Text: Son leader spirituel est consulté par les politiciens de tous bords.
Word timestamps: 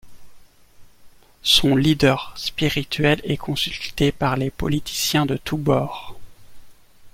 Son 1.43 1.75
leader 1.75 2.33
spirituel 2.35 3.21
est 3.23 3.37
consulté 3.37 4.11
par 4.11 4.35
les 4.35 4.49
politiciens 4.49 5.27
de 5.27 5.37
tous 5.37 5.57
bords. 5.57 6.17